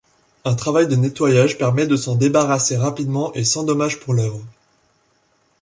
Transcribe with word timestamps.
Un 0.45 0.55
travail 0.55 0.87
de 0.87 0.95
nettoyage 0.95 1.59
permet 1.59 1.85
de 1.85 1.95
s'en 1.95 2.15
débarrasser 2.15 2.75
rapidement 2.75 3.31
et 3.35 3.43
sans 3.43 3.61
dommage 3.63 3.99
pour 3.99 4.15
l’œuvre. 4.15 4.41